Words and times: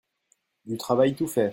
Du 0.65 0.77
travail 0.77 1.13
tout 1.13 1.27
fait. 1.27 1.49